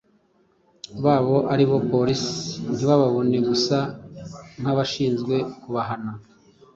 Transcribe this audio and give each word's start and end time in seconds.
babo 1.03 1.37
ari 1.53 1.63
bo 1.69 1.77
bapolisi 1.81 2.33
ntibababone 2.75 3.37
gusa 3.49 3.77
nk’abashinzwe 4.59 5.35
kubahana, 5.61 6.11